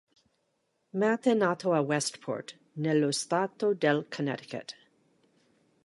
[1.01, 4.75] Matt è nato a Westport, nello stato del Connecticut.